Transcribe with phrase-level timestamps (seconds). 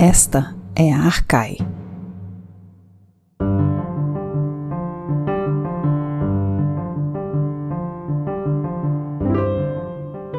[0.00, 1.56] Esta é a Arcai.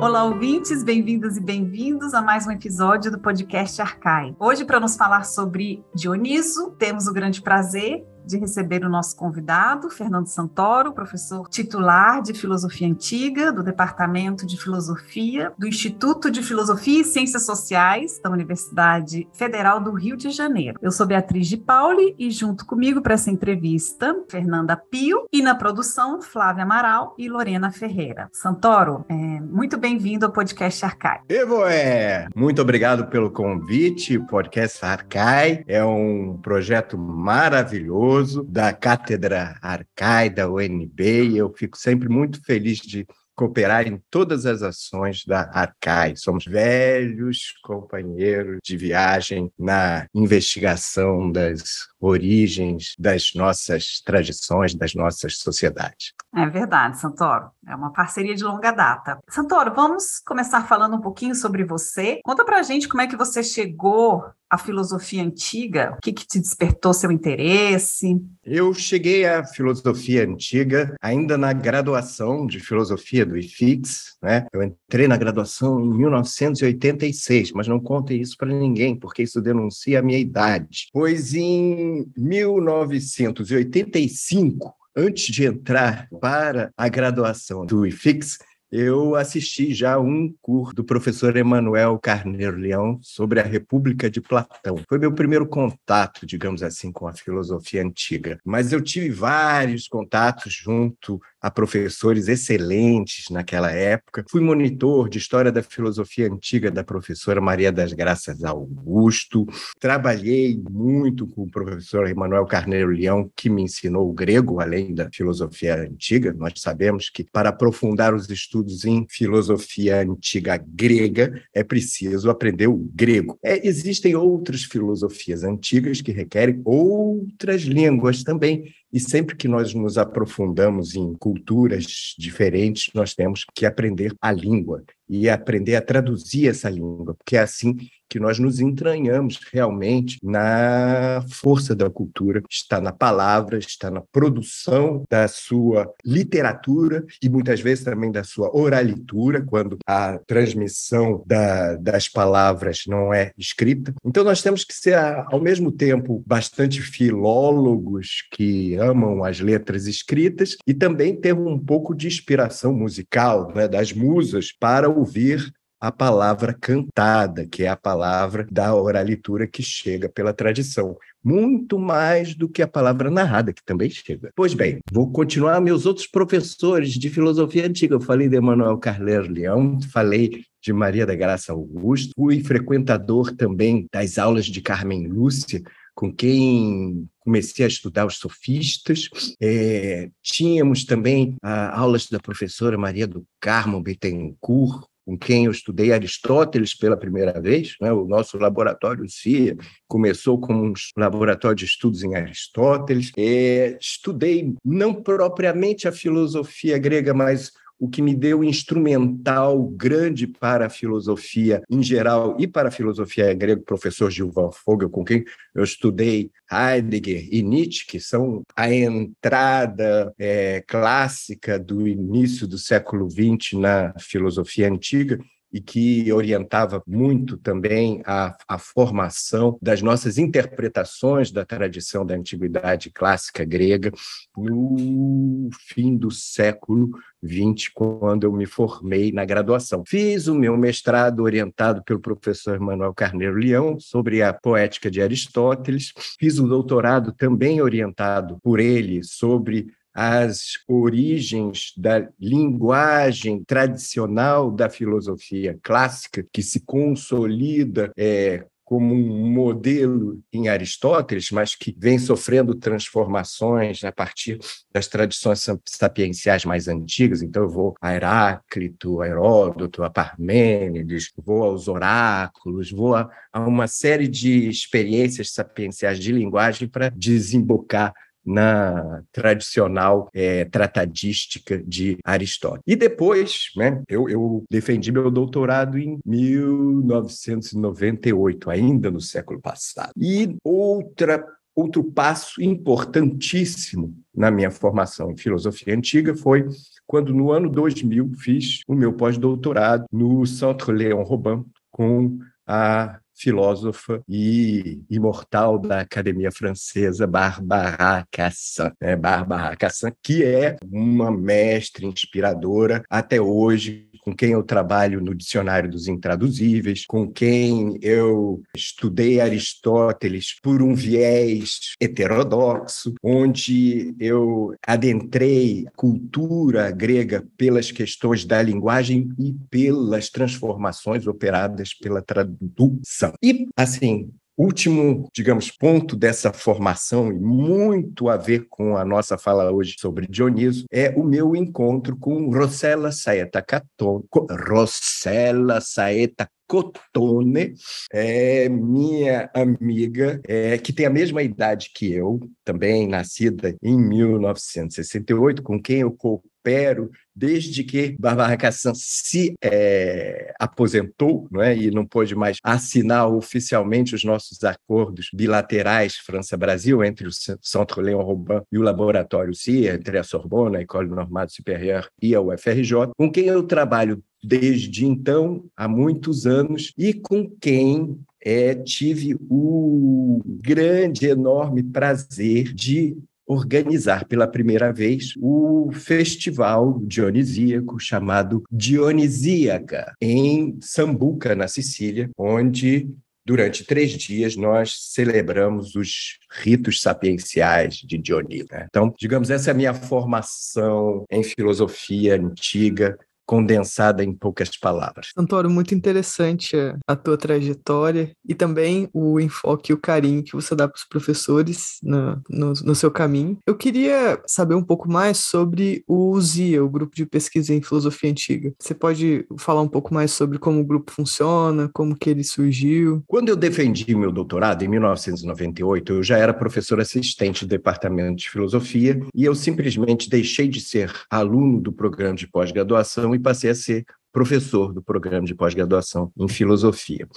[0.02, 4.34] Olá, ouvintes, bem-vindas e bem-vindos a mais um episódio do podcast Arcai.
[4.40, 9.90] Hoje, para nos falar sobre Dioniso, temos o grande prazer de receber o nosso convidado,
[9.90, 17.02] Fernando Santoro, professor titular de Filosofia Antiga do Departamento de Filosofia do Instituto de Filosofia
[17.02, 20.78] e Ciências Sociais da Universidade Federal do Rio de Janeiro.
[20.80, 25.56] Eu sou Beatriz de Pauli e junto comigo para essa entrevista, Fernanda Pio e na
[25.56, 28.30] produção, Flávia Amaral e Lorena Ferreira.
[28.32, 31.22] Santoro, é, muito bem-vindo ao podcast Arcai.
[31.28, 32.28] Evo é!
[32.36, 34.18] Muito obrigado pelo convite.
[34.18, 41.78] O podcast Arcai é um projeto maravilhoso da Cátedra Arcai, da UNB, e eu fico
[41.78, 43.06] sempre muito feliz de
[43.40, 46.14] cooperar em todas as ações da Arcai.
[46.18, 56.14] Somos velhos companheiros de viagem na investigação das origens das nossas tradições, das nossas sociedades.
[56.36, 57.50] É verdade, Santoro.
[57.68, 59.20] É uma parceria de longa data.
[59.30, 62.20] Santoro, vamos começar falando um pouquinho sobre você.
[62.24, 66.40] Conta pra gente como é que você chegou à filosofia antiga, o que, que te
[66.40, 68.20] despertou seu interesse?
[68.44, 74.48] Eu cheguei à filosofia antiga ainda na graduação de filosofia do IFIX, né?
[74.52, 80.00] Eu entrei na graduação em 1986, mas não contem isso para ninguém, porque isso denuncia
[80.00, 80.90] a minha idade.
[80.92, 88.40] Pois em 1985, antes de entrar para a graduação do IFIX,
[88.72, 94.80] eu assisti já um curso do professor Emanuel Carneiro Leão sobre a República de Platão.
[94.88, 98.40] Foi meu primeiro contato, digamos assim, com a filosofia antiga.
[98.46, 104.26] Mas eu tive vários contatos junto a professores excelentes naquela época.
[104.30, 109.46] Fui monitor de História da Filosofia Antiga da professora Maria das Graças Augusto.
[109.80, 115.10] Trabalhei muito com o professor Emanuel Carneiro Leão, que me ensinou o grego, além da
[115.12, 116.34] filosofia antiga.
[116.34, 122.90] Nós sabemos que para aprofundar os estudos em filosofia antiga grega, é preciso aprender o
[122.94, 123.40] grego.
[123.44, 129.98] É, existem outras filosofias antigas que requerem outras línguas também e sempre que nós nos
[129.98, 136.70] aprofundamos em culturas diferentes, nós temos que aprender a língua e aprender a traduzir essa
[136.70, 137.76] língua, porque é assim
[138.10, 145.04] que nós nos entranhamos realmente na força da cultura, está na palavra, está na produção
[145.10, 152.10] da sua literatura e muitas vezes também da sua oralitura, quando a transmissão da, das
[152.10, 153.94] palavras não é escrita.
[154.04, 160.58] Então nós temos que ser, ao mesmo tempo, bastante filólogos que amam as letras escritas
[160.66, 166.54] e também ter um pouco de inspiração musical, né, das musas, para ouvir a palavra
[166.54, 170.98] cantada, que é a palavra da oralitura que chega pela tradição.
[171.24, 174.32] Muito mais do que a palavra narrada, que também chega.
[174.36, 177.96] Pois bem, vou continuar meus outros professores de filosofia antiga.
[177.96, 183.88] Eu falei de Emmanuel Carler Leão, falei de Maria da Graça Augusto, fui frequentador também
[183.94, 185.62] das aulas de Carmen Lúcia,
[186.00, 189.10] com quem comecei a estudar os sofistas.
[189.38, 195.92] É, tínhamos também ah, aulas da professora Maria do Carmo Bittencourt, com quem eu estudei
[195.92, 197.76] Aristóteles pela primeira vez.
[197.82, 197.92] Né?
[197.92, 199.58] O nosso laboratório CIA
[199.90, 203.12] começou como um laboratório de estudos em Aristóteles.
[203.18, 210.66] É, estudei não propriamente a filosofia grega, mas o que me deu instrumental grande para
[210.66, 215.24] a filosofia em geral e para a filosofia grega, o professor Gilvan Fogel, com quem
[215.56, 223.10] eu estudei Heidegger e Nietzsche, que são a entrada é, clássica do início do século
[223.10, 225.20] XX na filosofia antiga
[225.52, 232.92] e que orientava muito também a, a formação das nossas interpretações da tradição da antiguidade
[232.92, 233.92] clássica grega
[234.38, 236.92] no fim do século
[237.26, 239.84] XX, quando eu me formei na graduação.
[239.86, 245.94] Fiz o meu mestrado orientado pelo professor Manuel Carneiro Leão sobre a poética de Aristóteles.
[246.20, 255.58] Fiz o doutorado também orientado por ele sobre as origens da linguagem tradicional da filosofia
[255.62, 263.84] clássica, que se consolida é, como um modelo em Aristóteles, mas que vem sofrendo transformações
[263.84, 264.38] a partir
[264.72, 267.24] das tradições sapienciais mais antigas.
[267.24, 273.40] Então, eu vou a Heráclito, a Heródoto, a Parmênides, vou aos oráculos, vou a, a
[273.40, 277.92] uma série de experiências sapienciais de linguagem para desembocar
[278.30, 282.64] na tradicional é, tratadística de Aristóteles.
[282.68, 289.94] E depois, né, eu, eu defendi meu doutorado em 1998, ainda no século passado.
[289.98, 291.26] E outra
[291.60, 296.48] Outro passo importantíssimo na minha formação em filosofia antiga foi
[296.88, 302.18] quando, no ano 2000, fiz o meu pós-doutorado no Centre Léon Robin com
[302.48, 308.72] a filósofa e imortal da Academia Francesa, Barbara Cassin.
[308.80, 308.96] Né?
[308.96, 315.70] Barbara Cassin, que é uma mestre inspiradora até hoje com quem eu trabalho no Dicionário
[315.70, 326.72] dos Intraduzíveis, com quem eu estudei Aristóteles por um viés heterodoxo, onde eu adentrei cultura
[326.72, 333.09] grega pelas questões da linguagem e pelas transformações operadas pela tradução.
[333.22, 339.52] E, assim, último, digamos, ponto dessa formação, e muito a ver com a nossa fala
[339.52, 344.06] hoje sobre Dioniso, é o meu encontro com Rossella Saeta Catone,
[344.48, 347.54] Rossella Saeta Cotone,
[347.92, 355.44] é minha amiga, é, que tem a mesma idade que eu, também nascida em 1968,
[355.44, 356.90] com quem eu coopero
[357.20, 363.94] desde que Barbara Cassan se é, aposentou não é, e não pôde mais assinar oficialmente
[363.94, 369.98] os nossos acordos bilaterais França-Brasil entre o Centro Léon Robin e o Laboratório CIA, entre
[369.98, 375.46] a Sorbonne, a École Normale Supérieure e a UFRJ, com quem eu trabalho desde então,
[375.56, 382.98] há muitos anos, e com quem é, tive o grande, enorme prazer de
[383.30, 392.90] organizar pela primeira vez o festival dionisíaco chamado Dionisíaca, em Sambuca, na Sicília, onde
[393.24, 398.48] durante três dias nós celebramos os ritos sapienciais de Dioniso.
[398.52, 398.66] Né?
[398.68, 402.98] Então, digamos, essa é a minha formação em filosofia antiga,
[403.30, 405.10] condensada em poucas palavras.
[405.16, 406.56] Antônio, muito interessante
[406.88, 410.84] a tua trajetória e também o enfoque e o carinho que você dá para os
[410.84, 413.38] professores no, no, no, seu caminho.
[413.46, 418.10] Eu queria saber um pouco mais sobre o ZIA, o Grupo de Pesquisa em Filosofia
[418.10, 418.52] Antiga.
[418.60, 423.04] Você pode falar um pouco mais sobre como o grupo funciona, como que ele surgiu?
[423.06, 428.30] Quando eu defendi meu doutorado, em 1998, eu já era professor assistente do Departamento de
[428.32, 433.56] Filosofia e eu simplesmente deixei de ser aluno do programa de pós-graduação e passei a
[433.56, 437.08] ser professor do programa de pós-graduação em filosofia.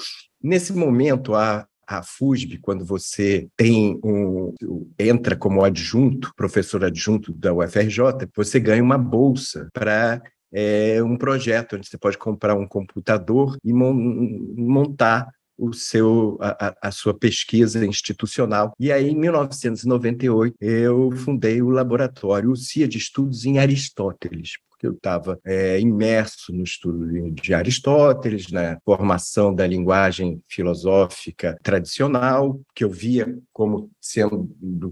[0.43, 4.55] Nesse momento, a a FUSB, quando você tem um
[4.99, 10.23] entra como adjunto, professor adjunto da UFRJ, você ganha uma bolsa para
[10.53, 16.91] é, um projeto onde você pode comprar um computador e montar o seu, a, a,
[16.91, 18.73] sua pesquisa institucional.
[18.81, 24.53] E aí, em 1998, eu fundei o laboratório CIA de Estudos em Aristóteles,
[24.83, 32.61] que eu estava é, imerso no estudo de Aristóteles, na formação da linguagem filosófica tradicional,
[32.75, 34.51] que eu via como sendo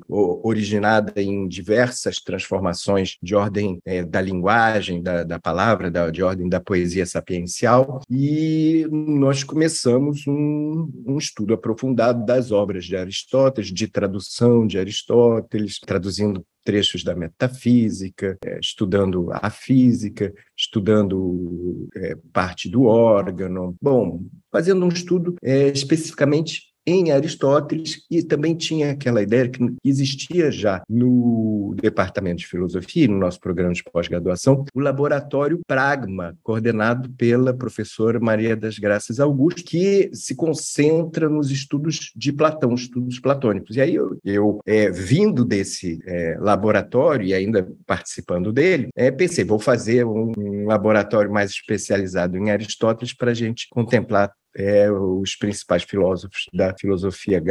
[0.09, 6.49] originada em diversas transformações de ordem é, da linguagem, da, da palavra, da, de ordem
[6.49, 13.89] da poesia sapiencial, e nós começamos um, um estudo aprofundado das obras de Aristóteles, de
[13.89, 22.85] tradução de Aristóteles, traduzindo trechos da metafísica, é, estudando a física, estudando é, parte do
[22.85, 23.75] órgão.
[23.83, 24.23] Bom,
[24.53, 30.83] fazendo um estudo é, especificamente em Aristóteles e também tinha aquela ideia que existia já
[30.89, 38.19] no departamento de filosofia, no nosso programa de pós-graduação, o laboratório Pragma, coordenado pela professora
[38.19, 43.77] Maria das Graças Augusto, que se concentra nos estudos de Platão, estudos platônicos.
[43.77, 49.45] E aí eu, eu é, vindo desse é, laboratório e ainda participando dele, é, pensei,
[49.45, 55.37] vou fazer um, um laboratório mais especializado em Aristóteles para a gente contemplar é, os
[55.37, 57.43] principais filósofos da filosofia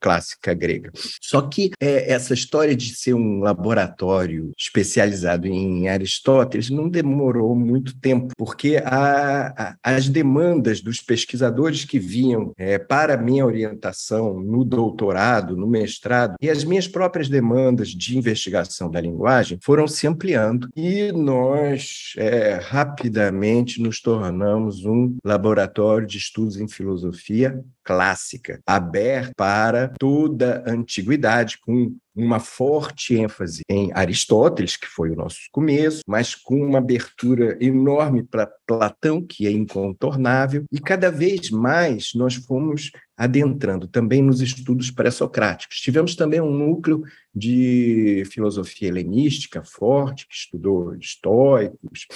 [0.00, 0.90] clássica grega.
[1.20, 7.98] Só que é, essa história de ser um laboratório especializado em Aristóteles não demorou muito
[7.98, 14.40] tempo, porque a, a, as demandas dos pesquisadores que vinham é, para a minha orientação
[14.40, 20.06] no doutorado, no mestrado, e as minhas próprias demandas de investigação da linguagem foram se
[20.06, 28.60] ampliando e nós é, rapidamente nos tornamos um laboratório de estudo estudos em filosofia clássica,
[28.66, 35.40] aberta para toda a antiguidade, com uma forte ênfase em Aristóteles, que foi o nosso
[35.50, 42.12] começo, mas com uma abertura enorme para Platão, que é incontornável, e cada vez mais
[42.14, 45.78] nós fomos adentrando também nos estudos pré-socráticos.
[45.78, 47.02] Tivemos também um núcleo
[47.34, 52.06] de filosofia helenística forte, que estudou estoicos,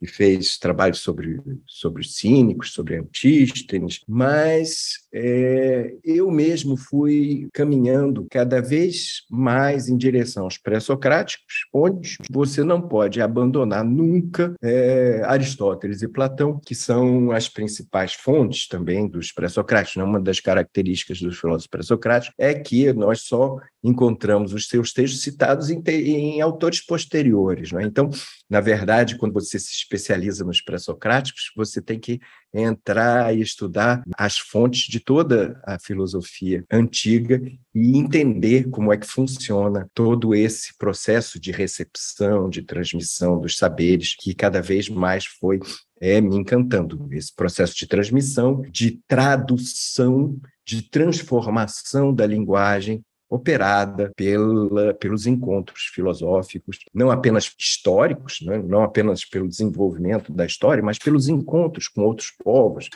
[0.00, 8.26] e fez trabalhos sobre, sobre os cínicos, sobre Antístenes, mas é, eu mesmo fui caminhando
[8.30, 16.02] cada vez mais em direção aos pré-socráticos, onde você não pode abandonar nunca é, Aristóteles
[16.02, 19.96] e Platão, que são as principais fontes também dos pré-socráticos.
[19.96, 20.04] Né?
[20.04, 25.70] Uma das características dos filósofos pré-socráticos é que nós só encontramos os seus textos citados
[25.70, 27.72] em, em autores posteriores.
[27.72, 27.84] Né?
[27.84, 28.10] Então,
[28.48, 32.20] na verdade, quando você se especializa nos pré-socráticos, você tem que
[32.52, 37.40] entrar e estudar as fontes de toda a filosofia antiga
[37.74, 44.16] e entender como é que funciona todo esse processo de recepção, de transmissão dos saberes,
[44.18, 45.60] que cada vez mais foi
[46.00, 47.08] é, me encantando.
[47.12, 56.78] Esse processo de transmissão, de tradução, de transformação da linguagem operada pela, pelos encontros filosóficos,
[56.94, 58.58] não apenas históricos, né?
[58.58, 62.88] não apenas pelo desenvolvimento da história, mas pelos encontros com outros povos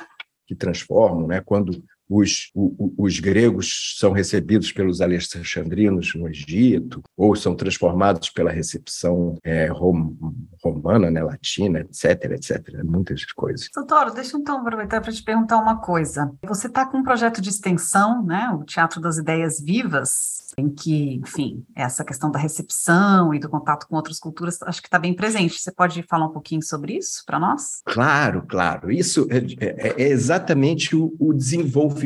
[0.47, 1.43] que transformam, né?
[1.45, 9.37] quando os, os gregos são recebidos pelos alexandrinos no Egito, ou são transformados pela recepção
[9.43, 10.15] é, rom,
[10.63, 12.85] romana, né, latina, etc, etc.
[12.85, 13.69] Muitas coisas.
[13.73, 16.31] Santoro, deixa eu então aproveitar para te perguntar uma coisa.
[16.45, 21.15] Você está com um projeto de extensão, né, o Teatro das Ideias Vivas, em que,
[21.15, 25.15] enfim, essa questão da recepção e do contato com outras culturas, acho que está bem
[25.15, 25.59] presente.
[25.59, 27.81] Você pode falar um pouquinho sobre isso para nós?
[27.87, 28.93] Claro, claro.
[28.93, 32.02] Isso é, é, é exatamente o, o desenvolvimento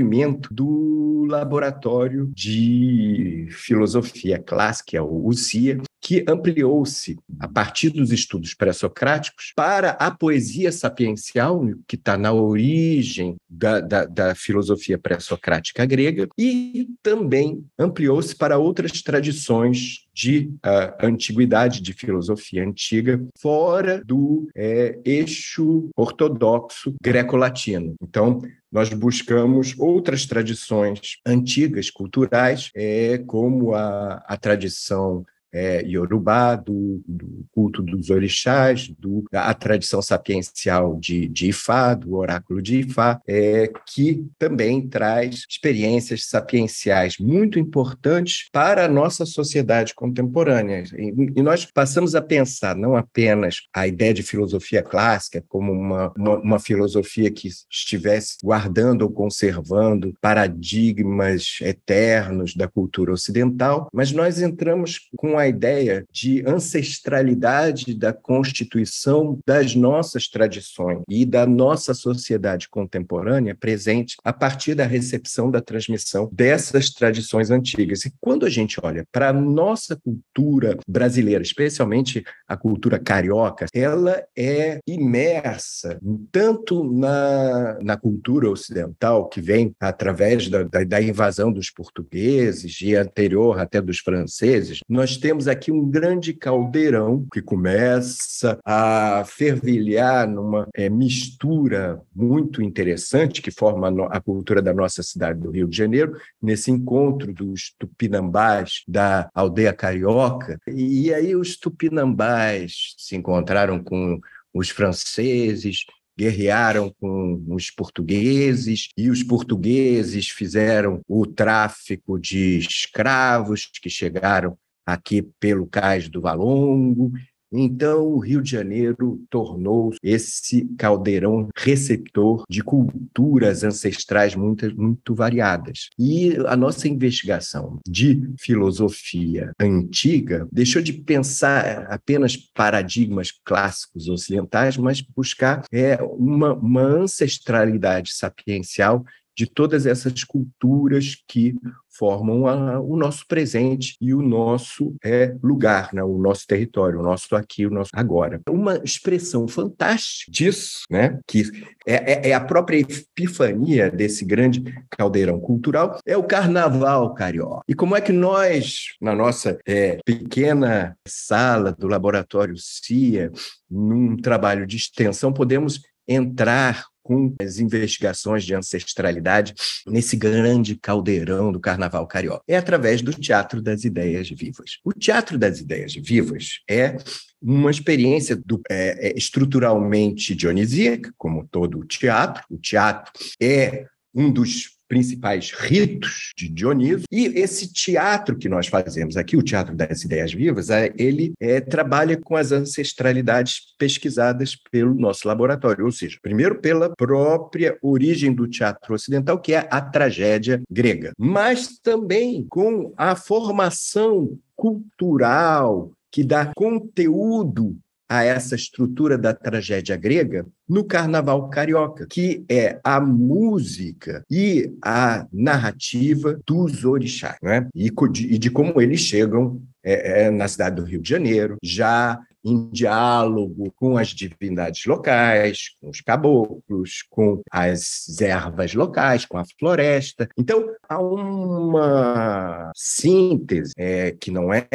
[0.51, 9.91] do laboratório de filosofia clássica, o CIA, que ampliou-se a partir dos estudos pré-socráticos para
[9.91, 17.65] a poesia sapiencial, que está na origem da, da, da filosofia pré-socrática grega, e também
[17.77, 26.95] ampliou-se para outras tradições de uh, antiguidade, de filosofia antiga, fora do é, eixo ortodoxo
[27.03, 27.97] greco-latino.
[28.01, 28.41] Então,
[28.77, 37.47] nós buscamos outras tradições antigas, culturais, é, como a, a tradição é, Yorubá, do, do,
[37.53, 43.71] culto dos orixás, do, a tradição sapiencial de, de Ifá, do oráculo de Ifá, é,
[43.87, 50.85] que também traz experiências sapienciais muito importantes para a nossa sociedade contemporânea.
[50.97, 56.13] E, e nós passamos a pensar não apenas a ideia de filosofia clássica como uma,
[56.17, 64.41] uma, uma filosofia que estivesse guardando ou conservando paradigmas eternos da cultura ocidental, mas nós
[64.41, 72.69] entramos com a ideia de ancestralidade da constituição das nossas tradições e da nossa sociedade
[72.69, 78.05] contemporânea presente a partir da recepção da transmissão dessas tradições antigas.
[78.05, 84.23] E quando a gente olha para a nossa cultura brasileira, especialmente a cultura carioca, ela
[84.37, 85.99] é imersa
[86.31, 92.95] tanto na, na cultura ocidental, que vem através da, da, da invasão dos portugueses e
[92.95, 100.69] anterior até dos franceses, nós temos aqui um grande caldeirão que começa a fervilhar numa
[100.73, 106.17] é, mistura muito interessante que forma a cultura da nossa cidade do Rio de Janeiro,
[106.41, 110.61] nesse encontro dos tupinambás da aldeia carioca.
[110.69, 114.21] E aí os tupinambás se encontraram com
[114.55, 123.91] os franceses, guerrearam com os portugueses e os portugueses fizeram o tráfico de escravos que
[123.91, 127.13] chegaram aqui pelo cais do Valongo.
[127.53, 135.89] Então, o Rio de Janeiro tornou esse caldeirão receptor de culturas ancestrais muito, muito variadas.
[135.99, 145.01] E a nossa investigação de filosofia antiga deixou de pensar apenas paradigmas clássicos ocidentais, mas
[145.01, 149.05] buscar é, uma, uma ancestralidade sapiencial
[149.37, 151.55] de todas essas culturas que
[151.97, 156.03] formam a, o nosso presente e o nosso é, lugar, né?
[156.03, 158.41] o nosso território, o nosso aqui, o nosso agora.
[158.49, 161.19] Uma expressão fantástica disso, né?
[161.27, 161.45] que
[161.87, 167.63] é, é, é a própria epifania desse grande caldeirão cultural, é o carnaval carioca.
[167.69, 173.31] E como é que nós, na nossa é, pequena sala do laboratório CIA,
[173.71, 179.55] num trabalho de extensão, podemos entrar com as investigações de ancestralidade
[179.87, 182.43] nesse grande caldeirão do carnaval carioca.
[182.49, 184.79] É através do Teatro das Ideias Vivas.
[184.85, 186.97] O Teatro das Ideias Vivas é
[187.41, 192.43] uma experiência do, é, é, estruturalmente dionisíaca, como todo o teatro.
[192.51, 197.05] O teatro é um dos principais ritos de Dioniso.
[197.11, 201.61] E esse teatro que nós fazemos aqui, o Teatro das Ideias Vivas, é, ele é,
[201.61, 208.49] trabalha com as ancestralidades pesquisadas pelo nosso laboratório, ou seja, primeiro pela própria origem do
[208.49, 216.51] teatro ocidental, que é a tragédia grega, mas também com a formação cultural que dá
[216.57, 217.77] conteúdo
[218.09, 225.27] a essa estrutura da tragédia grega no carnaval carioca, que é a música e a
[225.33, 227.69] narrativa dos orixás, né?
[227.75, 227.91] e,
[228.39, 233.73] de, como eles chegam é, é, na cidade do Rio de Janeiro, já em diálogo
[233.75, 240.29] com as divindades locais, com os caboclos, com as ervas locais, com a floresta.
[240.39, 244.69] Então, há uma síntese é, que não é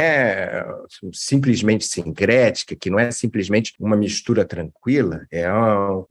[1.13, 5.49] simplesmente sincrética, que não é simplesmente uma mistura tranquila, é,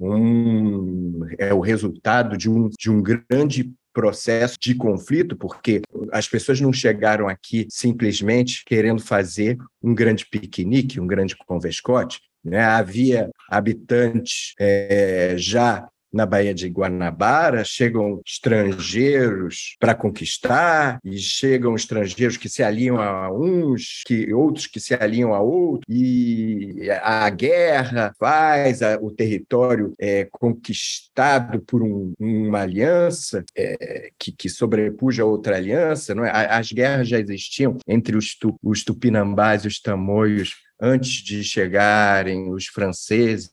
[0.00, 5.82] um, é o resultado de um, de um grande processo de conflito, porque
[6.12, 12.20] as pessoas não chegaram aqui simplesmente querendo fazer um grande piquenique, um grande convescote.
[12.44, 12.60] Né?
[12.62, 22.36] Havia habitantes é, já na Baía de Guanabara, chegam estrangeiros para conquistar, e chegam estrangeiros
[22.36, 28.12] que se aliam a uns, que outros que se aliam a outros, e a guerra
[28.18, 35.56] faz a, o território é, conquistado por um, uma aliança é, que, que sobrepuja outra
[35.56, 36.14] aliança.
[36.14, 36.30] Não é?
[36.30, 42.50] As guerras já existiam entre os, tu, os tupinambás e os tamoios antes de chegarem
[42.50, 43.50] os franceses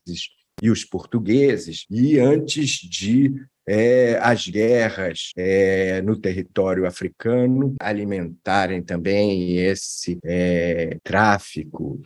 [0.62, 3.34] e os portugueses, e antes de
[3.68, 12.02] é, as guerras é, no território africano alimentarem também esse é, tráfico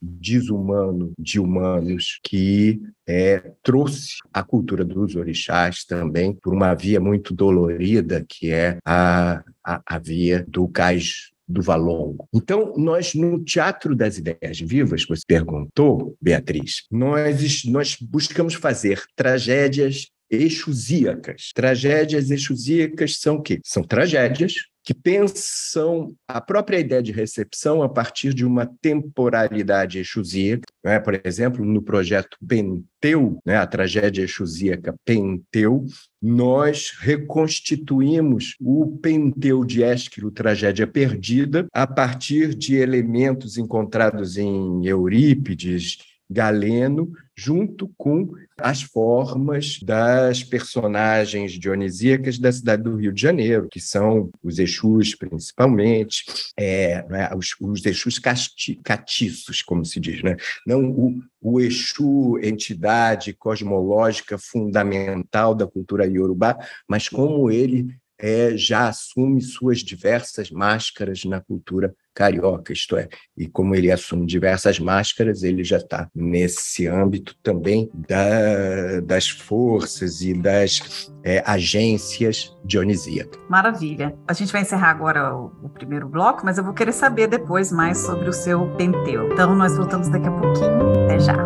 [0.00, 7.34] desumano de humanos que é, trouxe a cultura dos orixás também por uma via muito
[7.34, 12.28] dolorida, que é a, a, a via do cais do Valongo.
[12.32, 20.06] Então, nós, no Teatro das Ideias Vivas, você perguntou, Beatriz, nós, nós buscamos fazer tragédias
[20.30, 21.50] exusíacas.
[21.54, 23.60] Tragédias exusíacas são o quê?
[23.64, 30.64] São tragédias que pensam a própria ideia de recepção a partir de uma temporalidade exusíaca.
[30.84, 30.98] Né?
[30.98, 33.56] Por exemplo, no projeto Penteu, né?
[33.56, 35.84] a tragédia exusíaca Penteu,
[36.20, 45.98] nós reconstituímos o Penteu de Ésquilo, Tragédia Perdida, a partir de elementos encontrados em Eurípides,
[46.32, 53.80] Galeno, junto com as formas das personagens dionisíacas da cidade do Rio de Janeiro, que
[53.80, 56.24] são os Exus, principalmente,
[56.56, 60.36] é, né, os, os Exus casti, catiços, como se diz, né?
[60.66, 66.56] não o, o Exu, entidade cosmológica fundamental da cultura iorubá,
[66.88, 73.46] mas como ele é, já assume suas diversas máscaras na cultura carioca, isto é, e
[73.46, 80.34] como ele assume diversas máscaras, ele já está nesse âmbito também da, das forças e
[80.34, 83.40] das é, agências dionisíacas.
[83.48, 84.14] Maravilha.
[84.26, 87.72] A gente vai encerrar agora o, o, primeiro bloco, mas eu vou querer saber depois
[87.72, 89.32] mais sobre o seu penteu.
[89.32, 91.04] Então, nós voltamos daqui a pouquinho.
[91.04, 91.36] Até já.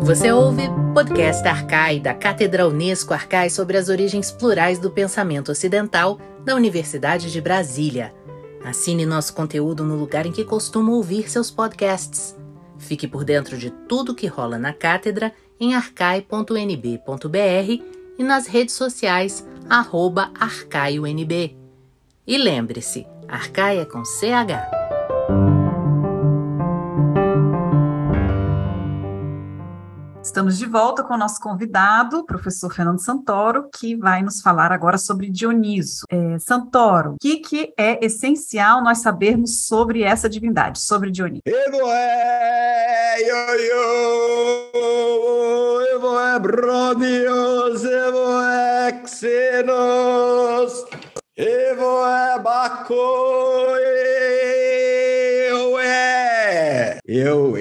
[0.00, 0.62] Você ouve
[0.94, 7.32] podcast Arcai, da Cátedra Unesco Arcai sobre as origens plurais do pensamento ocidental da Universidade
[7.32, 8.14] de Brasília.
[8.66, 12.36] Assine nosso conteúdo no lugar em que costuma ouvir seus podcasts.
[12.80, 16.44] Fique por dentro de tudo que rola na cátedra em arcai.nb.br
[18.18, 21.56] e nas redes sociais arroba arcaionb.
[22.26, 24.95] E lembre-se, Arcai é com CH.
[30.36, 34.98] Estamos de volta com o nosso convidado, professor Fernando Santoro, que vai nos falar agora
[34.98, 36.04] sobre Dioniso.
[36.10, 41.40] É, Santoro, o que, que é essencial nós sabermos sobre essa divindade, sobre Dioniso?
[41.46, 44.72] Evoé, ioiô,
[45.94, 50.84] evoé, brodios, evoé, xenos,
[51.34, 53.86] evoé, bacoi,
[57.06, 57.56] eu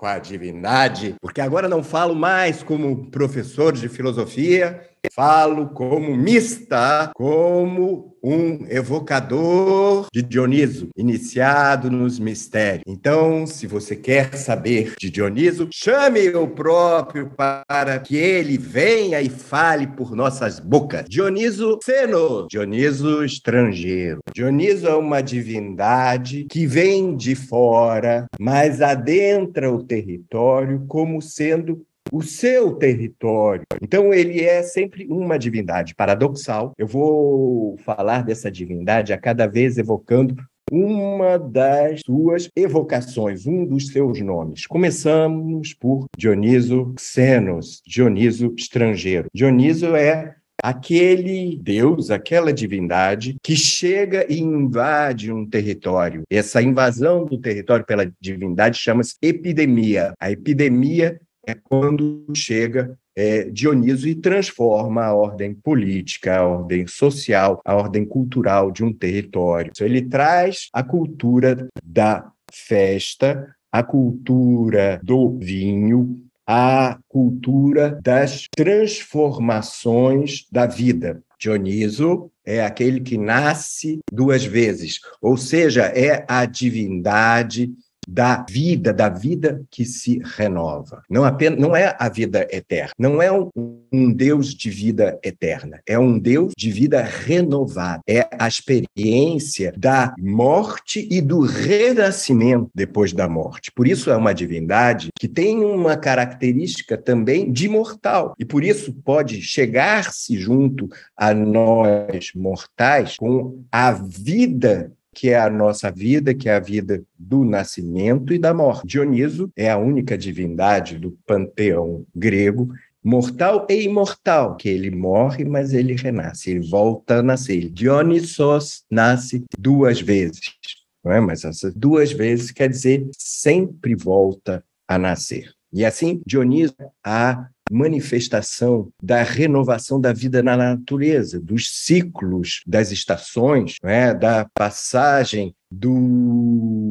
[0.00, 7.10] evoco a divindade, porque agora não falo mais como professor de filosofia, falo como mista,
[7.14, 12.84] como um evocador de Dioniso, iniciado nos mistérios.
[12.86, 19.28] Então, se você quer saber de Dioniso, chame o próprio para que ele venha e
[19.28, 21.06] fale por nossas bocas.
[21.08, 24.20] Dioniso Seno, Dioniso estrangeiro.
[24.34, 32.22] Dioniso é uma divindade que vem de fora, mas adentra o território como sendo o
[32.22, 33.64] seu território.
[33.80, 36.72] Então, ele é sempre uma divindade paradoxal.
[36.78, 40.36] Eu vou falar dessa divindade a cada vez evocando
[40.70, 44.66] uma das suas evocações, um dos seus nomes.
[44.66, 49.28] Começamos por Dioniso Xenos, Dioniso estrangeiro.
[49.34, 56.22] Dioniso é aquele Deus, aquela divindade que chega e invade um território.
[56.30, 60.12] Essa invasão do território pela divindade chama-se epidemia.
[60.20, 61.18] A epidemia
[61.50, 68.04] é quando chega é, Dioniso e transforma a ordem política, a ordem social, a ordem
[68.04, 69.70] cultural de um território.
[69.74, 80.46] Então, ele traz a cultura da festa, a cultura do vinho, a cultura das transformações
[80.50, 81.22] da vida.
[81.38, 87.72] Dioniso é aquele que nasce duas vezes, ou seja, é a divindade
[88.10, 91.02] da vida, da vida que se renova.
[91.08, 93.48] Não apenas, não é a vida eterna, não é um,
[93.92, 98.02] um Deus de vida eterna, é um Deus de vida renovada.
[98.08, 103.70] É a experiência da morte e do renascimento depois da morte.
[103.70, 108.92] Por isso é uma divindade que tem uma característica também de mortal e por isso
[109.04, 116.48] pode chegar-se junto a nós mortais com a vida que é a nossa vida, que
[116.48, 118.86] é a vida do nascimento e da morte.
[118.86, 122.68] Dioniso é a única divindade do panteão grego
[123.02, 127.70] mortal e imortal, que ele morre, mas ele renasce, ele volta a nascer.
[127.70, 130.54] Dionisos nasce duas vezes,
[131.02, 131.20] não é?
[131.20, 135.52] Mas essas duas vezes quer dizer sempre volta a nascer.
[135.72, 143.76] E assim, Dioniso, a manifestação da renovação da vida na natureza, dos ciclos das estações,
[143.84, 144.12] é?
[144.12, 145.94] da passagem do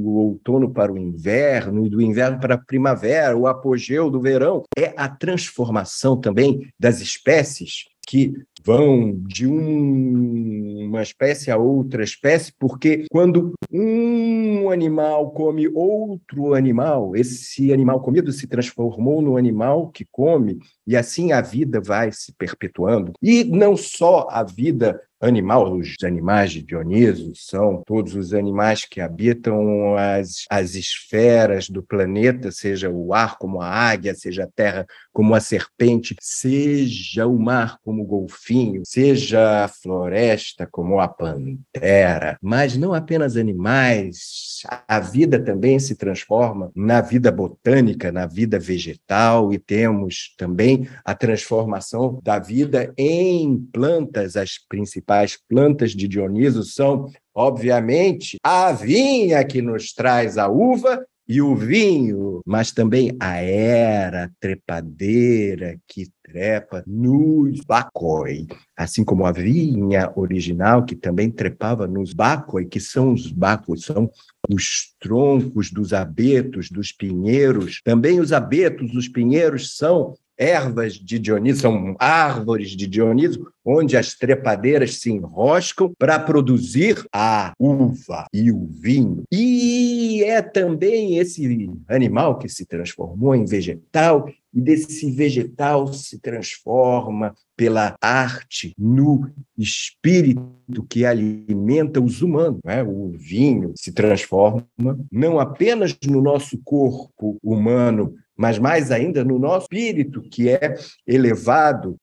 [0.06, 4.94] outono para o inverno e do inverno para a primavera, o apogeu do verão, é
[4.96, 8.34] a transformação também das espécies que
[8.64, 17.16] vão de um, uma espécie a outra espécie, porque quando um animal come outro animal,
[17.16, 22.34] esse animal comido se transformou no animal que come, e assim a vida vai se
[22.34, 23.14] perpetuando.
[23.22, 29.02] E não só a vida animal, os animais de Dioniso são todos os animais que
[29.02, 34.86] habitam as, as esferas do planeta, seja o ar como a águia, seja a terra
[35.12, 42.38] como a serpente, seja o mar como o golfinho, seja a floresta como a pantera,
[42.42, 49.52] mas não apenas animais, a vida também se transforma na vida botânica, na vida vegetal
[49.52, 56.64] e temos também a transformação da vida em plantas, as principais principais plantas de Dioniso
[56.64, 63.38] são, obviamente, a vinha que nos traz a uva e o vinho, mas também a
[63.38, 72.14] era trepadeira que trepa nos bacoi, assim como a vinha original que também trepava nos
[72.14, 74.10] bacoi, que são os bacoi, são
[74.50, 77.80] os troncos dos abetos, dos pinheiros.
[77.84, 84.16] Também os abetos, os pinheiros são ervas de Dioniso, são árvores de Dioniso, onde as
[84.16, 89.24] trepadeiras se enroscam para produzir a uva e o vinho.
[89.32, 97.36] E é também esse animal que se transformou em vegetal e desse vegetal se transforma
[97.56, 102.60] pela arte no espírito que alimenta os humanos.
[102.64, 102.82] Né?
[102.82, 104.66] O vinho se transforma
[105.12, 111.98] não apenas no nosso corpo humano, mas mais ainda no nosso espírito, que é elevado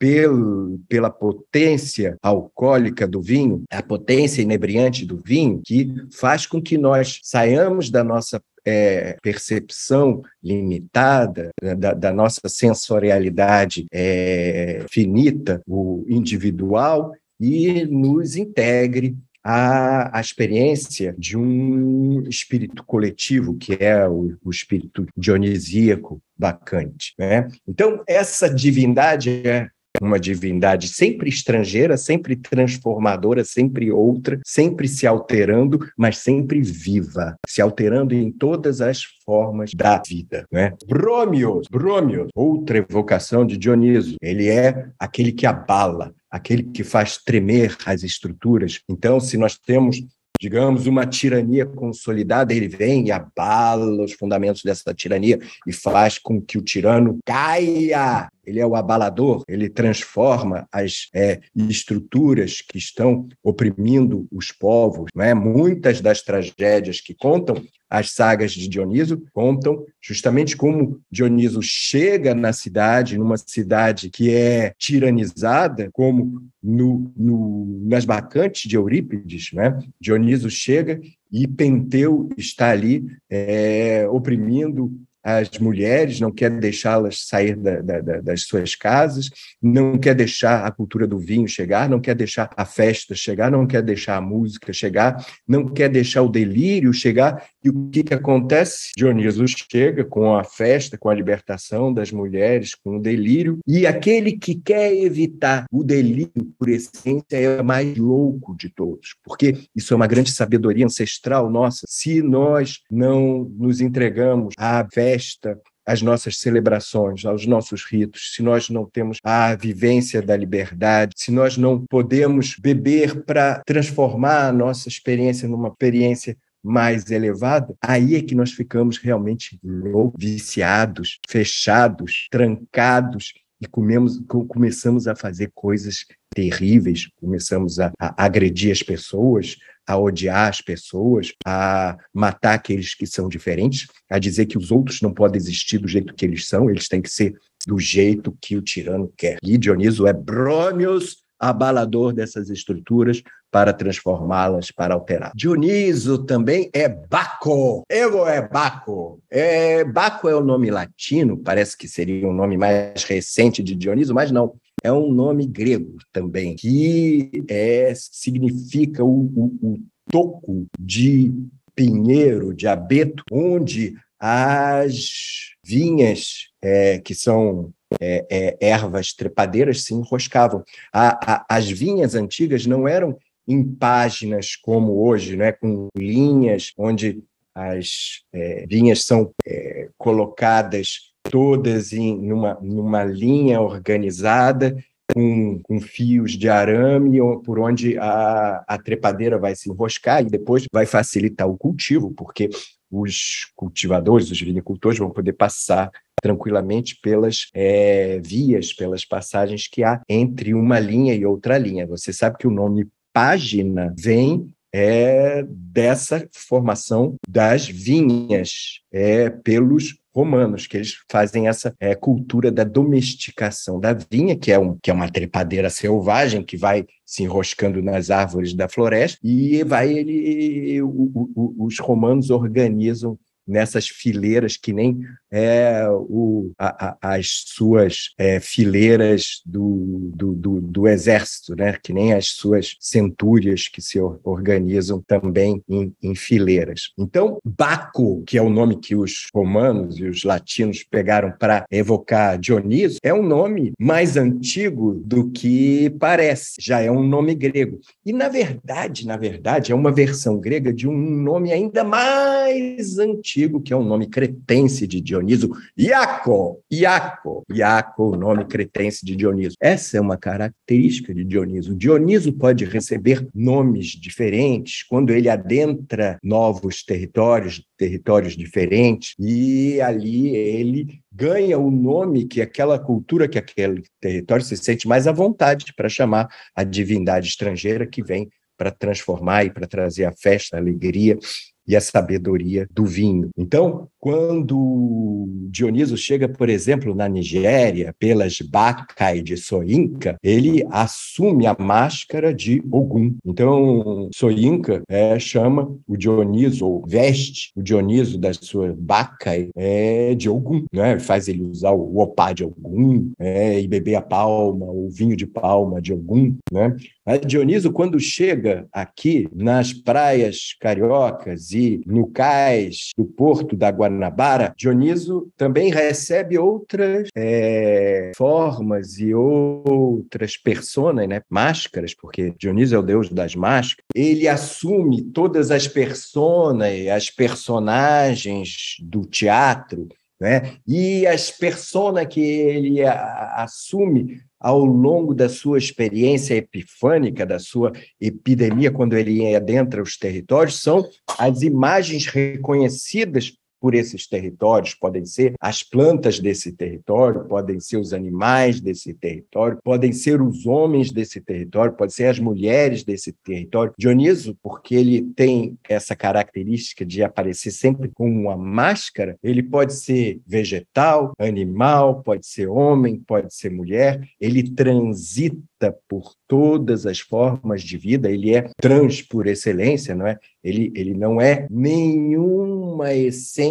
[0.86, 7.20] pela potência alcoólica do vinho, a potência inebriante do vinho, que faz com que nós
[7.22, 17.12] saiamos da nossa é, percepção limitada, né, da, da nossa sensorialidade é, finita, o individual,
[17.40, 19.16] e nos integre
[19.48, 27.14] a, a experiência de um espírito coletivo, que é o, o espírito dionisíaco bacante.
[27.16, 27.46] Né?
[27.66, 29.68] Então, essa divindade é
[30.00, 37.60] uma divindade sempre estrangeira, sempre transformadora, sempre outra, sempre se alterando, mas sempre viva, se
[37.60, 40.46] alterando em todas as formas da vida.
[40.52, 40.72] Né?
[40.86, 47.76] Bromios, Bromios, outra evocação de Dioniso, ele é aquele que abala, aquele que faz tremer
[47.84, 48.80] as estruturas.
[48.88, 50.00] Então, se nós temos
[50.40, 56.40] digamos, uma tirania consolidada, ele vem e abala os fundamentos dessa tirania e faz com
[56.40, 58.28] que o tirano caia.
[58.46, 65.10] Ele é o abalador, ele transforma as é, estruturas que estão oprimindo os povos.
[65.14, 65.34] Não é?
[65.34, 72.52] Muitas das tragédias que contam as sagas de Dioniso contam justamente como Dioniso chega na
[72.52, 79.52] cidade, numa cidade que é tiranizada, como no, no, nas bacantes de Eurípides.
[79.52, 79.78] Né?
[80.00, 84.92] Dioniso chega e Penteu está ali é, oprimindo
[85.28, 89.28] as mulheres, não quer deixá-las sair da, da, das suas casas,
[89.60, 93.66] não quer deixar a cultura do vinho chegar, não quer deixar a festa chegar, não
[93.66, 97.44] quer deixar a música chegar, não quer deixar o delírio chegar.
[97.66, 98.92] E o que, que acontece?
[98.96, 104.38] Dioniso chega com a festa, com a libertação das mulheres, com o delírio, e aquele
[104.38, 109.92] que quer evitar o delírio, por essência, é o mais louco de todos, porque isso
[109.92, 111.84] é uma grande sabedoria ancestral nossa.
[111.88, 118.68] Se nós não nos entregamos à festa, às nossas celebrações, aos nossos ritos, se nós
[118.68, 124.88] não temos a vivência da liberdade, se nós não podemos beber para transformar a nossa
[124.88, 133.32] experiência numa experiência mais elevada, aí é que nós ficamos realmente loucos, viciados, fechados, trancados
[133.60, 140.48] e comemos, começamos a fazer coisas terríveis, começamos a, a agredir as pessoas, a odiar
[140.48, 145.40] as pessoas, a matar aqueles que são diferentes, a dizer que os outros não podem
[145.40, 147.34] existir do jeito que eles são, eles têm que ser
[147.66, 149.38] do jeito que o tirano quer.
[149.42, 155.32] E Dioniso é Brômios, abalador dessas estruturas para transformá-las, para alterar.
[155.34, 157.82] Dioniso também é Baco.
[157.88, 159.20] Eu é Baco.
[159.30, 164.12] É, Baco é o nome latino, parece que seria um nome mais recente de Dioniso,
[164.12, 169.78] mas não é um nome grego também, que é, significa o, o, o
[170.10, 171.32] toco de
[171.74, 180.62] pinheiro, de abeto, onde as vinhas, é, que são é, é, ervas trepadeiras, se enroscavam.
[180.92, 187.22] A, a, as vinhas antigas não eram em páginas como hoje, né, com linhas onde
[187.54, 194.76] as é, vinhas são é, colocadas todas em numa, numa linha organizada,
[195.12, 200.66] com, com fios de arame, por onde a, a trepadeira vai se enroscar e depois
[200.72, 202.50] vai facilitar o cultivo, porque
[202.90, 205.90] os cultivadores, os vinicultores vão poder passar
[206.22, 211.86] tranquilamente pelas é, vias, pelas passagens que há entre uma linha e outra linha.
[211.86, 220.66] Você sabe que o nome página vem é, dessa formação das vinhas é, pelos romanos,
[220.66, 224.94] que eles fazem essa é, cultura da domesticação da vinha, que é, um, que é
[224.94, 230.88] uma trepadeira selvagem que vai se enroscando nas árvores da floresta, e vai ele, o,
[231.34, 238.40] o, os romanos organizam nessas fileiras que nem é, o, a, a, as suas é,
[238.40, 241.76] fileiras do, do, do, do, exército, né?
[241.82, 246.92] que nem as suas centúrias que se organizam também em, em fileiras.
[246.98, 252.38] Então, Baco, que é o nome que os romanos e os latinos pegaram para evocar
[252.38, 257.80] Dioniso, é um nome mais antigo do que parece, já é um nome grego.
[258.04, 263.35] E, na verdade, na verdade, é uma versão grega de um nome ainda mais antigo
[263.36, 269.14] antigo, que é um nome cretense de Dioniso, Iaco, Iaco, Iaco, o nome cretense de
[269.14, 269.56] Dioniso.
[269.60, 271.74] Essa é uma característica de Dioniso.
[271.74, 281.00] Dioniso pode receber nomes diferentes quando ele adentra novos territórios, territórios diferentes, e ali ele
[281.12, 285.88] ganha o nome que aquela cultura, que aquele território se sente mais à vontade para
[285.88, 291.18] chamar a divindade estrangeira que vem para transformar e para trazer a festa, a alegria
[291.66, 293.30] e a sabedoria do vinho.
[293.36, 301.56] Então, quando Dioniso chega, por exemplo, na Nigéria, pelas Bacai de Soinca, ele assume a
[301.58, 303.16] máscara de Ogum.
[303.24, 310.28] Então, Soinca é, chama o Dioniso, ou veste o Dioniso da sua Bacai é, de
[310.28, 310.98] Ogum, né?
[311.00, 315.26] faz ele usar o opá de Ogum é, e beber a palma, o vinho de
[315.26, 316.36] palma de Ogum.
[316.52, 316.76] Né?
[317.06, 324.52] A Dioniso, quando chega aqui nas praias cariocas e no cais do porto da Guanabara,
[324.56, 331.22] Dioniso também recebe outras é, formas e outras personas, né?
[331.30, 333.86] máscaras, porque Dioniso é o deus das máscaras.
[333.94, 339.86] Ele assume todas as personas, as personagens do teatro,
[340.20, 340.54] né?
[340.66, 348.70] E as personas que ele assume ao longo da sua experiência epifânica, da sua epidemia,
[348.70, 355.62] quando ele adentra os territórios, são as imagens reconhecidas por esses territórios, podem ser as
[355.62, 361.74] plantas desse território, podem ser os animais desse território, podem ser os homens desse território,
[361.74, 363.72] podem ser as mulheres desse território.
[363.78, 370.20] Dioniso, porque ele tem essa característica de aparecer sempre com uma máscara, ele pode ser
[370.26, 377.78] vegetal, animal, pode ser homem, pode ser mulher, ele transita por todas as formas de
[377.78, 380.18] vida, ele é trans por excelência, não é?
[380.44, 383.45] Ele, ele não é nenhuma essência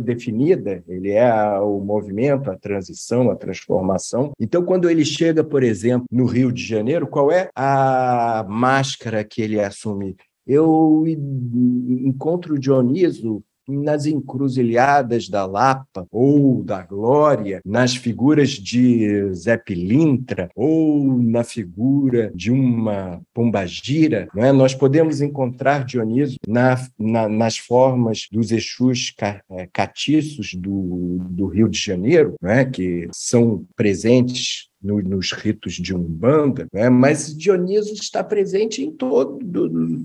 [0.00, 4.32] definida, ele é o movimento, a transição, a transformação.
[4.38, 9.42] Então, quando ele chega, por exemplo, no Rio de Janeiro, qual é a máscara que
[9.42, 10.16] ele assume?
[10.46, 20.50] Eu encontro Dioniso nas encruzilhadas da Lapa ou da Glória, nas figuras de Zé Pilintra
[20.54, 24.52] ou na figura de uma pombagira, não é?
[24.52, 31.68] nós podemos encontrar Dioniso na, na, nas formas dos Exus é, catiços do, do Rio
[31.68, 32.64] de Janeiro, não é?
[32.64, 36.88] que são presentes no, nos ritos de Umbanda, né?
[36.88, 39.42] mas Dioniso está presente em todos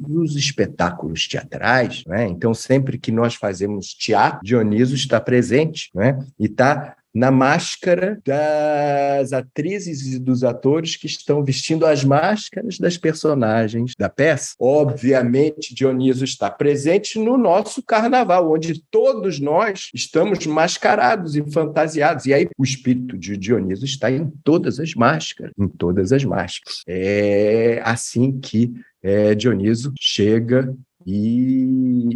[0.08, 2.04] os espetáculos teatrais.
[2.06, 2.28] Né?
[2.28, 6.20] Então, sempre que nós fazemos teatro, Dioniso está presente né?
[6.40, 12.96] e está na máscara das atrizes e dos atores que estão vestindo as máscaras das
[12.96, 14.54] personagens da peça.
[14.60, 22.28] Obviamente, Dioniso está presente no nosso carnaval, onde todos nós estamos mascarados e fantasiados.
[22.28, 26.84] E aí o espírito de Dioniso está em todas as máscaras, em todas as máscaras.
[26.88, 30.72] É assim que é, Dioniso chega
[31.04, 31.64] e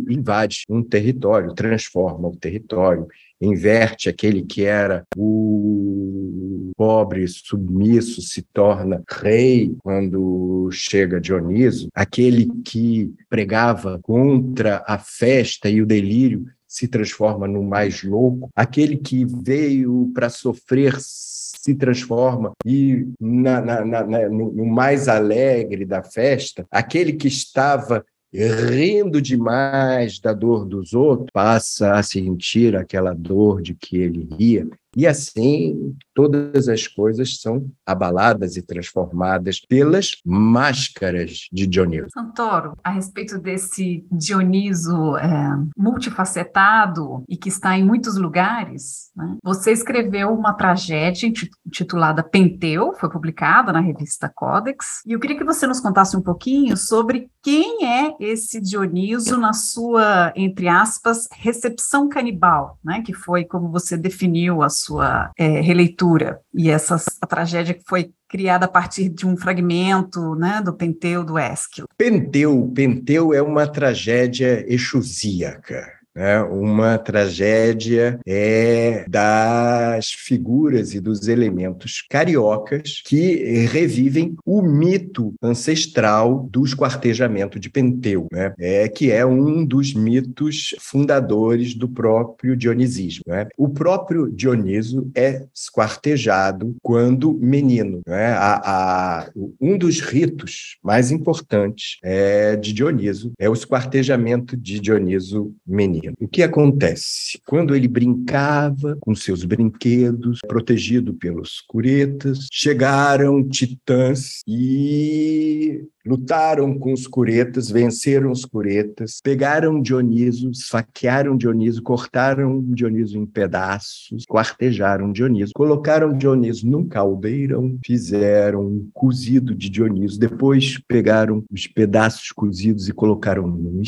[0.10, 3.08] invade um território, transforma o território,
[3.42, 13.14] inverte aquele que era o pobre submisso se torna rei quando chega Dioniso, aquele que
[13.30, 20.10] pregava contra a festa e o delírio se transforma no mais louco, aquele que veio
[20.14, 27.14] para sofrer se transforma e na, na, na, no, no mais alegre da festa, aquele
[27.14, 33.98] que estava rindo demais da dor dos outros, passa a sentir aquela dor de que
[33.98, 34.68] ele ria.
[34.96, 42.08] E assim, todas as coisas são abaladas e transformadas pelas máscaras de Dioniso.
[42.14, 49.38] Santoro, a respeito desse Dioniso é, multifacetado e que está em muitos lugares, né?
[49.42, 51.32] você escreveu uma tragédia
[51.66, 56.22] intitulada Penteu, foi publicada na revista Codex, e eu queria que você nos contasse um
[56.22, 63.02] pouquinho sobre quem é esse Dioniso na sua, entre aspas, recepção canibal, né?
[63.02, 68.66] que foi como você definiu a sua é, releitura e essa tragédia que foi criada
[68.66, 71.88] a partir de um fragmento né, do Penteu do Ésquilo.
[71.98, 76.42] Penteu, Penteu é uma tragédia exusíaca né?
[76.42, 86.66] uma tragédia é das figuras e dos elementos cariocas que revivem o mito ancestral do
[86.66, 88.54] esquartejamento de Penteu, né?
[88.60, 93.24] é, que é um dos mitos fundadores do próprio dionisismo.
[93.28, 93.48] Né?
[93.58, 98.02] O próprio Dioniso é esquartejado quando menino.
[98.06, 98.34] Né?
[98.34, 105.54] A, a, um dos ritos mais importantes é, de Dioniso é o esquartejamento de Dioniso
[105.66, 106.01] menino.
[106.20, 107.40] O que acontece?
[107.46, 117.06] Quando ele brincava com seus brinquedos, protegido pelos curetas, chegaram titãs e lutaram com os
[117.08, 126.18] curetas, venceram os curetas, pegaram Dioniso, esfaquearam Dioniso, cortaram Dioniso em pedaços, quartejaram Dioniso, colocaram
[126.18, 133.48] Dioniso num caldeirão, fizeram um cozido de Dioniso, depois pegaram os pedaços cozidos e colocaram
[133.48, 133.82] num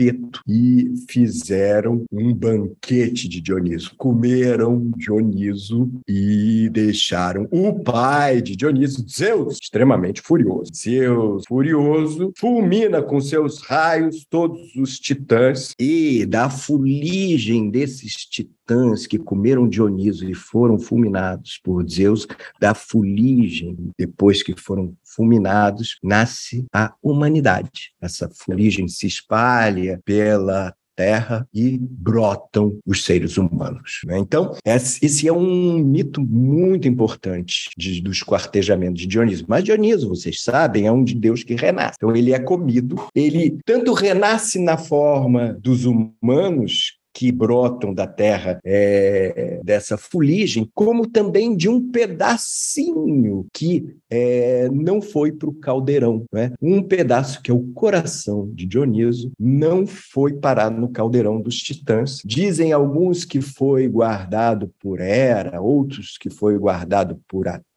[0.00, 3.94] espeto e fizeram um banquete de Dioniso.
[3.96, 10.70] Comeram Dioniso e deixaram o pai de Dionísio, Zeus, extremamente furioso.
[10.74, 19.18] Zeus, furioso, fulmina com seus raios todos os titãs e da fuligem desses titãs que
[19.18, 22.26] comeram Dioniso e foram fulminados por Zeus,
[22.60, 27.92] da fuligem, depois que foram fulminados, nasce a humanidade.
[28.00, 34.00] Essa fuligem se espalha pela Terra e brotam os seres humanos.
[34.04, 34.18] Né?
[34.18, 39.44] Então, esse é um mito muito importante de, do esquartejamento de Dioniso.
[39.48, 41.96] Mas Dioniso, vocês sabem, é um de Deus que renasce.
[41.96, 48.60] Então, ele é comido, ele tanto renasce na forma dos humanos, que brotam da terra
[48.64, 56.24] é, dessa fuligem, como também de um pedacinho que é, não foi para o caldeirão.
[56.32, 56.52] Né?
[56.60, 62.20] Um pedaço que é o coração de Dioniso não foi parar no caldeirão dos titãs.
[62.24, 67.69] Dizem alguns que foi guardado por Hera, outros que foi guardado por Atena,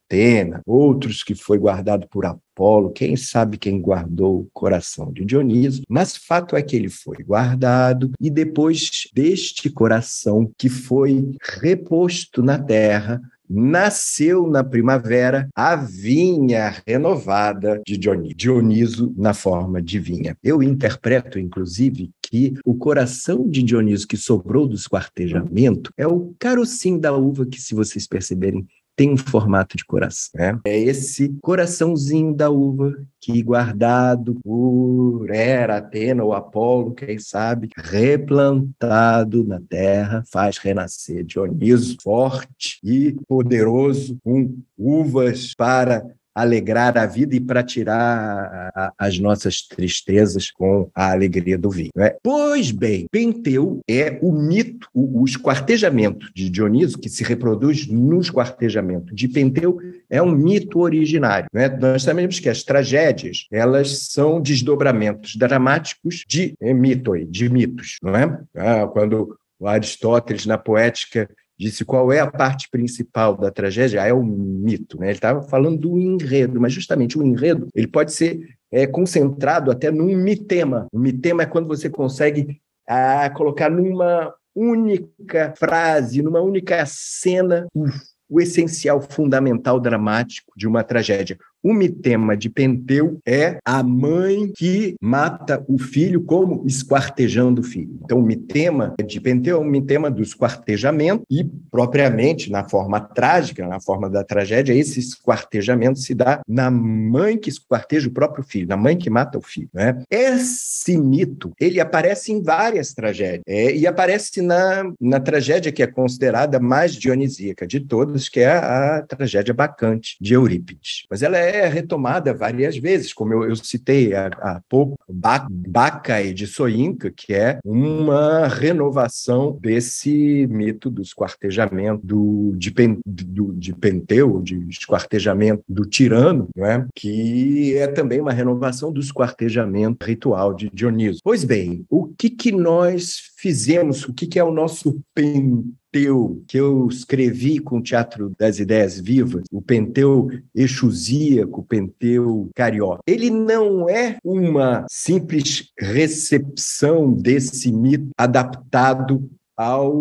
[0.66, 6.16] outros que foi guardado por Apolo, quem sabe quem guardou o coração de Dioniso, mas
[6.16, 13.22] fato é que ele foi guardado e depois deste coração que foi reposto na terra,
[13.49, 20.38] nasceu na primavera a vinha renovada de Dioniso, Dioniso na forma de vinha.
[20.43, 26.99] Eu interpreto, inclusive, que o coração de Dioniso que sobrou do esquartejamento é o carocinho
[26.99, 28.66] da uva que, se vocês perceberem,
[28.96, 30.32] tem um formato de coração.
[30.36, 30.60] Né?
[30.66, 39.44] É esse coraçãozinho da uva que, guardado por Hera, Atena ou Apolo, quem sabe, replantado
[39.44, 47.39] na terra, faz renascer Dioniso forte e poderoso, com uvas para alegrar a vida e
[47.39, 51.91] para tirar a, as nossas tristezas com a alegria do vinho.
[51.95, 52.15] Né?
[52.21, 58.19] Pois bem, Penteu é o mito, o, o esquartejamento de Dioniso, que se reproduz no
[58.19, 59.79] esquartejamento de Penteu,
[60.09, 61.47] é um mito originário.
[61.53, 61.69] Né?
[61.69, 67.97] Nós sabemos que as tragédias elas são desdobramentos dramáticos de é, mito, de mitos.
[68.01, 68.39] Não é?
[68.55, 71.29] Ah, quando Aristóteles, na poética,
[71.64, 74.99] disse qual é a parte principal da tragédia, ah, é o mito.
[74.99, 75.07] Né?
[75.07, 79.89] Ele estava falando do enredo, mas justamente o enredo ele pode ser é, concentrado até
[79.89, 80.88] num mitema.
[80.91, 87.86] O mitema é quando você consegue ah, colocar numa única frase, numa única cena, o,
[88.30, 91.38] o essencial, fundamental, dramático de uma tragédia.
[91.64, 97.97] O mitema de Penteu é a mãe que mata o filho como esquartejando o filho.
[98.03, 103.66] Então, o mitema de Penteu é um mitema do esquartejamento e, propriamente, na forma trágica,
[103.66, 108.68] na forma da tragédia, esse esquartejamento se dá na mãe que esquarteja o próprio filho,
[108.68, 109.70] na mãe que mata o filho.
[109.74, 110.03] Né?
[110.11, 115.88] Esse mito, ele aparece em várias tragédias é, e aparece na, na tragédia que é
[115.88, 121.05] considerada mais dionisíaca de todas, que é a, a tragédia Bacante, de Eurípides.
[121.09, 126.34] Mas ela é é retomada várias vezes, como eu, eu citei há, há pouco, Bacai
[126.34, 133.74] de Soinca, que é uma renovação desse mito do esquartejamento do, de, pen, do, de
[133.74, 136.86] Penteu, de esquartejamento do tirano, é?
[136.95, 141.20] que é também uma renovação do esquartejamento ritual de Dioniso.
[141.24, 145.64] Pois bem, o que, que nós fizemos, o que, que é o nosso Penteu?
[145.94, 152.50] Penteu, que eu escrevi com o Teatro das Ideias Vivas, o Penteu exusíaco, o Penteu
[152.56, 153.04] carioca.
[153.06, 159.94] Ele não é uma simples recepção desse mito adaptado ao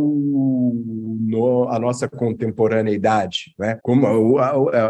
[1.20, 3.78] no, a nossa contemporaneidade, né?
[3.82, 4.45] Como é,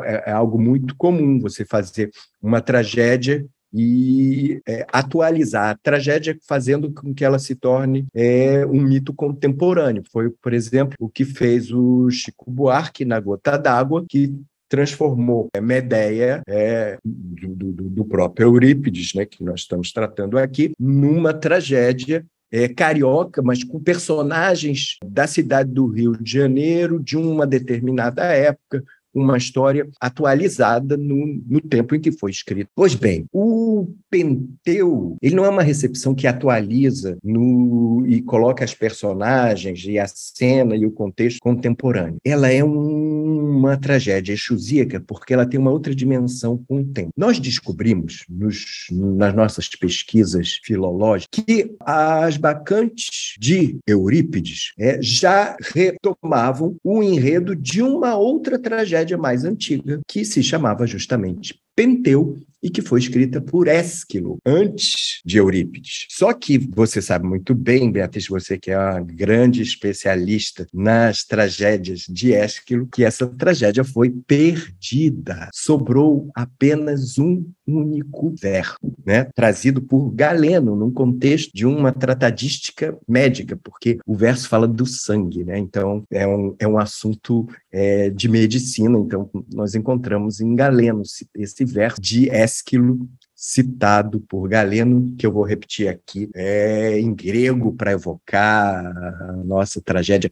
[0.04, 6.92] é, é algo muito comum você fazer uma tragédia e é, atualizar a tragédia, fazendo
[6.92, 10.02] com que ela se torne é, um mito contemporâneo.
[10.12, 14.34] Foi, por exemplo, o que fez o Chico Buarque na Gota d'Água, que
[14.68, 20.72] transformou a Medeia é, do, do, do, próprio Eurípides, né, que nós estamos tratando aqui,
[20.80, 27.46] numa tragédia é, carioca, mas com personagens da cidade do Rio de Janeiro, de uma
[27.46, 28.82] determinada época,
[29.14, 32.70] uma história atualizada no, no tempo em que foi escrito.
[32.74, 38.74] Pois bem, o Penteu, ele não é uma recepção que atualiza no, e coloca as
[38.74, 42.16] personagens e a cena e o contexto contemporâneo.
[42.24, 47.10] Ela é um, uma tragédia exusíaca porque ela tem uma outra dimensão com o tempo.
[47.16, 56.76] Nós descobrimos nos, nas nossas pesquisas filológicas que as bacantes de Eurípides é, já retomavam
[56.82, 62.80] o enredo de uma outra tragédia mais antiga, que se chamava justamente Penteu, e que
[62.80, 66.06] foi escrita por Ésquilo, antes de Eurípides.
[66.08, 72.00] Só que você sabe muito bem, Beatriz, você que é uma grande especialista nas tragédias
[72.08, 75.48] de Ésquilo, que essa tragédia foi perdida.
[75.52, 79.24] Sobrou apenas um único verbo, né?
[79.34, 85.44] trazido por Galeno, num contexto de uma tratadística médica, porque o verso fala do sangue,
[85.44, 85.58] né?
[85.58, 91.02] então é um, é um assunto é, de medicina, então nós encontramos em Galeno
[91.34, 92.96] esse verso de Ésquilo esquilo
[93.42, 99.80] citado por Galeno, que eu vou repetir aqui, é em grego para evocar a nossa
[99.80, 100.30] tragédia.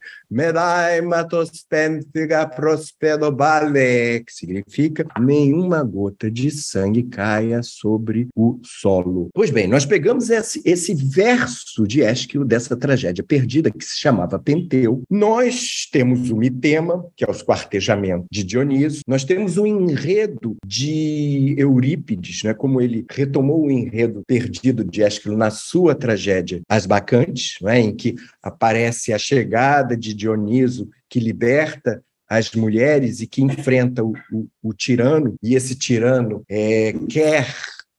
[4.25, 9.29] Que significa nenhuma gota de sangue caia sobre o solo.
[9.35, 14.39] Pois bem, nós pegamos esse, esse verso de Ésquilo dessa tragédia perdida, que se chamava
[14.39, 15.03] Penteu.
[15.11, 21.57] Nós temos o mitema, que é os quartejamentos de Dioniso, nós temos o enredo de
[21.59, 27.57] Eurípides, né, como ele retomou o enredo perdido de Ésquilo na sua tragédia As Bacantes,
[27.63, 34.05] né, em que aparece a chegada de Dioniso que liberta as mulheres e que enfrenta
[34.05, 37.53] o, o, o tirano, e esse tirano é, quer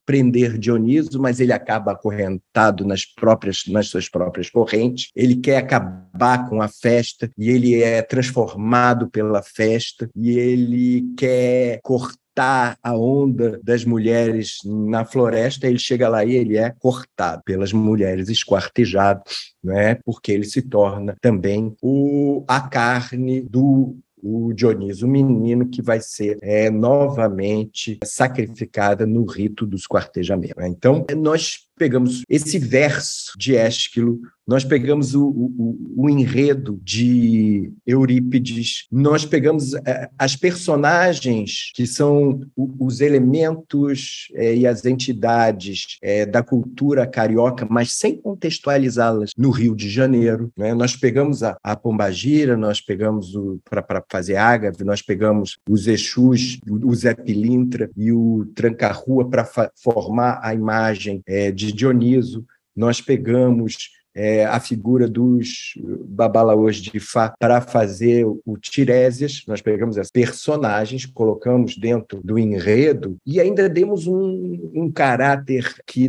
[0.04, 5.10] prender Dioniso, mas ele acaba acorrentado nas próprias nas suas próprias correntes.
[5.14, 11.80] Ele quer acabar com a festa e ele é transformado pela festa e ele quer
[11.82, 17.42] cortar cortar a onda das mulheres na floresta, ele chega lá e ele é cortado
[17.44, 19.22] pelas mulheres, esquartejado,
[19.62, 19.96] né?
[20.04, 26.00] porque ele se torna também o, a carne do o Dioniso, o menino que vai
[26.00, 30.64] ser é, novamente sacrificada no rito dos quartejamentos.
[30.64, 38.86] Então, nós pegamos esse verso de Ésquilo, nós pegamos o, o, o enredo de Eurípides,
[38.90, 46.42] nós pegamos é, as personagens que são os elementos é, e as entidades é, da
[46.42, 50.52] cultura carioca, mas sem contextualizá-las no Rio de Janeiro.
[50.56, 50.74] Né?
[50.74, 53.32] Nós pegamos a, a Pombagira, nós pegamos
[53.64, 59.48] para fazer ágave, nós pegamos os Exus, o Zé Pilintra e o Tranca-Rua para
[59.82, 62.44] formar a imagem é, de Dioniso,
[62.76, 69.42] nós pegamos é, a figura dos babalaôs de Fá para fazer o Tiresias.
[69.46, 76.08] Nós pegamos as personagens, colocamos dentro do enredo e ainda demos um, um caráter que,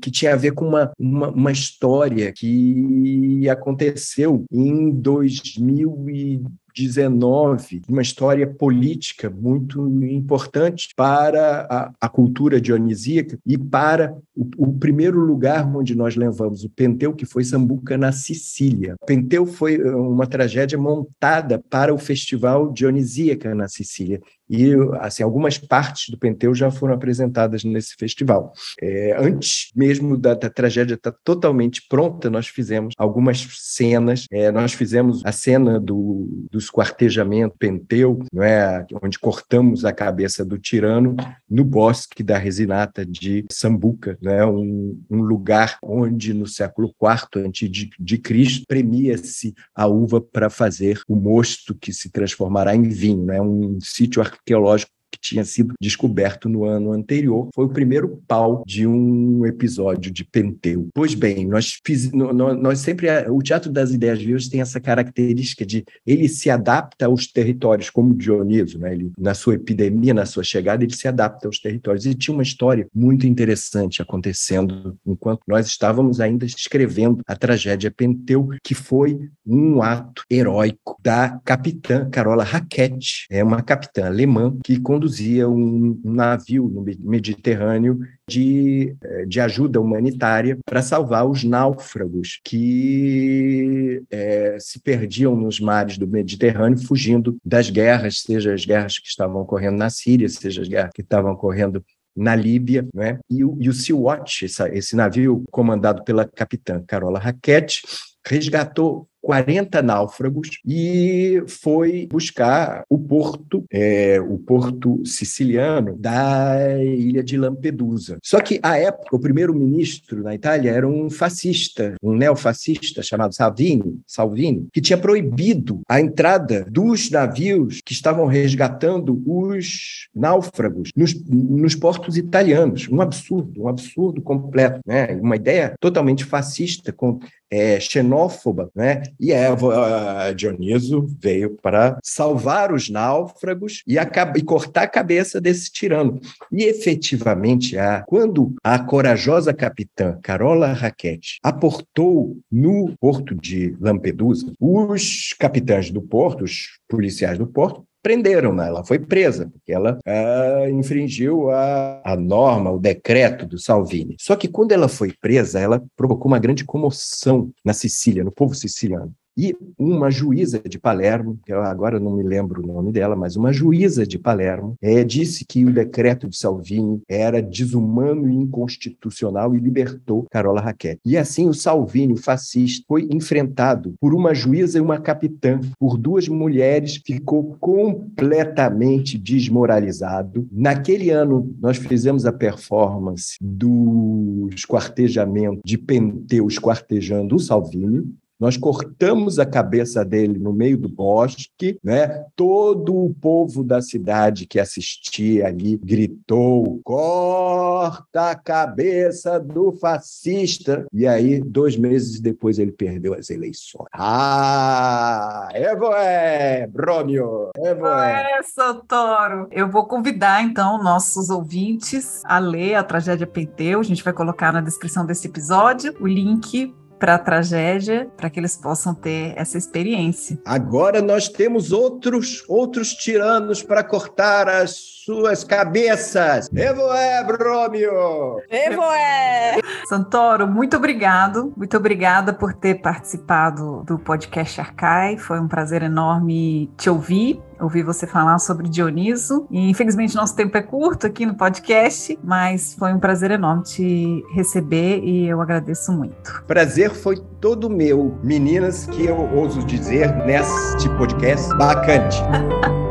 [0.00, 8.02] que tinha a ver com uma, uma, uma história que aconteceu em 2000 19, uma
[8.02, 15.66] história política muito importante para a, a cultura dionisíaca e para o, o, primeiro lugar
[15.74, 18.94] onde nós levamos o Penteu, que foi Sambuca, na Sicília.
[19.06, 25.58] Penteu foi eh, uma tragédia montada para o Festival Dionisíaca na Sicília e assim algumas
[25.58, 28.52] partes do Penteu já foram apresentadas nesse festival.
[28.80, 34.26] É, antes mesmo da, da tragédia estar tá totalmente pronta, nós fizemos algumas cenas.
[34.30, 40.44] É, nós fizemos a cena do, do esquartejamento Penteu, não é, onde cortamos a cabeça
[40.44, 41.16] do tirano
[41.48, 47.70] no bosque da Resinata de Sambuca, né, um, um lugar onde no século IV antes
[47.70, 53.24] de, de Cristo premia-se a uva para fazer o mosto que se transformará em vinho,
[53.24, 57.48] né, um sítio teológico que tinha sido descoberto no ano anterior.
[57.54, 60.88] Foi o primeiro pau de um episódio de Penteu.
[60.94, 63.08] Pois bem, nós, fiz, nós, sempre.
[63.30, 68.14] O Teatro das Ideias Vivas tem essa característica de ele se adapta aos territórios, como
[68.14, 68.92] Dioniso, né?
[68.92, 72.06] ele, na sua epidemia, na sua chegada, ele se adapta aos territórios.
[72.06, 78.48] E tinha uma história muito interessante acontecendo enquanto nós estávamos ainda escrevendo a tragédia Penteu,
[78.62, 85.48] que foi um ato heróico da capitã Carola Raquette, é uma capitã alemã que conduzia
[85.48, 94.56] um, navio no Mediterrâneo de, eh, de ajuda humanitária para salvar os náufragos que é,
[94.58, 99.78] se perdiam nos mares do Mediterrâneo, fugindo das guerras, seja as guerras que estavam ocorrendo
[99.78, 101.84] na Síria, seja as guerras que estavam ocorrendo
[102.16, 103.18] na Líbia, né?
[103.30, 107.82] e, o, e o Sea-Watch, esse navio comandado pela capitã Carola Raquette,
[108.26, 117.36] resgatou 40 náufragos e foi buscar o porto, é, o porto siciliano da ilha de
[117.36, 118.18] Lampedusa.
[118.22, 123.98] Só que, à época, o primeiro-ministro na Itália era um fascista, um neofascista chamado Salvini,
[124.06, 131.74] Salvini, que tinha proibido a entrada dos navios que estavam resgatando os náufragos nos, nos
[131.74, 132.88] portos italianos.
[132.88, 134.78] Um absurdo, um absurdo completo.
[134.86, 135.18] Né?
[135.20, 137.18] Uma ideia totalmente fascista, com,
[137.50, 139.02] é, xenófoba, né?
[139.18, 146.20] E Eva, Dioniso veio para salvar os náufragos e, e, cortar a cabeça desse tirano.
[146.52, 155.32] E efetivamente, a, quando a corajosa capitã Carola Raquete aportou no porto de Lampedusa, os
[155.38, 158.68] capitães do porto, os policiais do porto, prenderam, né?
[158.68, 164.14] ela foi presa, porque ela uh, infringiu a, a norma, o decreto do Salvini.
[164.20, 168.54] Só que quando ela foi presa, ela provocou uma grande comoção na Sicília, no povo
[168.54, 169.12] siciliano.
[169.38, 173.52] E uma juíza de Palermo, eu agora não me lembro o nome dela, mas uma
[173.52, 179.58] juíza de Palermo, é, disse que o decreto de Salvini era desumano e inconstitucional e
[179.58, 180.96] libertou Carola Raquel.
[181.04, 185.98] E assim o Salvini, o fascista, foi enfrentado por uma juíza e uma capitã, por
[185.98, 190.48] duas mulheres, ficou completamente desmoralizado.
[190.50, 198.04] Naquele ano, nós fizemos a performance do esquartejamento de Penteu esquartejando o Salvini,
[198.38, 202.24] nós cortamos a cabeça dele no meio do bosque, né?
[202.34, 210.86] Todo o povo da cidade que assistia ali gritou: corta a cabeça do fascista.
[210.92, 213.88] E aí, dois meses depois, ele perdeu as eleições.
[213.92, 218.38] Ah, Evoé, Brônio, Evoé.
[218.38, 219.48] É, Santoro.
[219.50, 223.80] Eu vou convidar, então, nossos ouvintes a ler a tragédia Penteu.
[223.80, 228.40] A gente vai colocar na descrição desse episódio o link para a tragédia, para que
[228.40, 230.38] eles possam ter essa experiência.
[230.44, 236.48] Agora nós temos outros outros tiranos para cortar as suas cabeças.
[236.52, 238.40] Evoé, Brômio!
[238.50, 239.60] Evoé!
[239.88, 241.52] Santoro, muito obrigado.
[241.56, 245.16] Muito obrigada por ter participado do podcast Arcai.
[245.16, 249.46] Foi um prazer enorme te ouvir ouvir você falar sobre Dioniso.
[249.50, 254.24] E infelizmente nosso tempo é curto aqui no podcast, mas foi um prazer enorme te
[254.34, 256.44] receber e eu agradeço muito.
[256.46, 262.18] Prazer foi todo meu, meninas, que eu ouso dizer neste podcast bacante.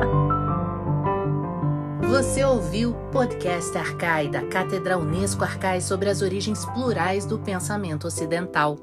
[2.08, 8.08] Você ouviu o podcast Arcai da Cátedra Unesco Arcai sobre as origens plurais do pensamento
[8.08, 8.78] ocidental.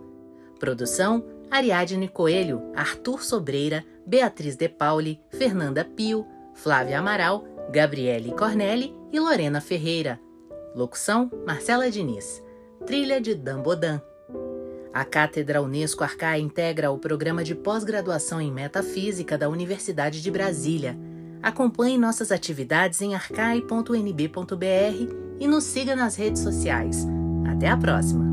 [0.60, 9.20] Produção Ariadne Coelho, Arthur Sobreira, Beatriz De Pauli, Fernanda Pio, Flávia Amaral, Gabriele Cornelli e
[9.20, 10.18] Lorena Ferreira.
[10.74, 12.42] Locução: Marcela Diniz.
[12.86, 14.00] Trilha de Dan Bodan.
[14.94, 20.98] A Cátedra Unesco Arcai integra o programa de pós-graduação em Metafísica da Universidade de Brasília.
[21.42, 23.74] Acompanhe nossas atividades em arcai.nb.br
[25.38, 27.06] e nos siga nas redes sociais.
[27.46, 28.31] Até a próxima!